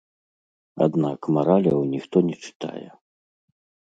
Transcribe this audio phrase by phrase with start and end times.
[0.85, 2.87] Аднак мараляў ніхто не чытае.